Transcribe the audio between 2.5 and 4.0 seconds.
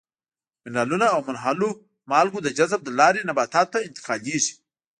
جذب له لارې نباتاتو ته